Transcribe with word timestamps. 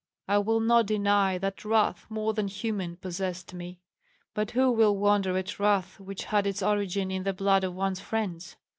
I 0.27 0.39
will 0.39 0.59
not 0.59 0.87
deny 0.87 1.37
that 1.37 1.63
wrath 1.63 2.07
more 2.09 2.33
than 2.33 2.47
human 2.47 2.95
possessed 2.95 3.53
me; 3.53 3.81
but 4.33 4.49
who 4.49 4.71
will 4.71 4.97
wonder 4.97 5.37
at 5.37 5.59
wrath 5.59 5.99
which 5.99 6.23
had 6.23 6.47
its 6.47 6.63
origin 6.63 7.11
in 7.11 7.21
the 7.21 7.33
blood 7.33 7.63
of 7.63 7.75
one's 7.75 7.99
friends? 7.99 8.55